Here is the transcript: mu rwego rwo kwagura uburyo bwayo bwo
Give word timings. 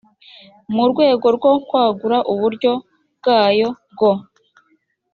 mu 0.75 0.83
rwego 0.91 1.27
rwo 1.35 1.51
kwagura 1.67 2.17
uburyo 2.33 2.71
bwayo 3.17 3.69
bwo 3.91 4.11